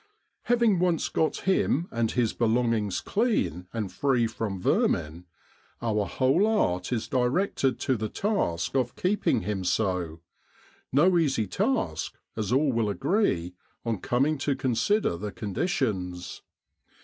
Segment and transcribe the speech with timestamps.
[0.45, 5.25] Having once got him and his belongings clean, and free from vermin,
[5.79, 10.19] our whole art is directed to the task of keeping him so
[10.91, 13.53] no easy task, as all will agree,
[13.85, 16.41] on coming to consider the conditions.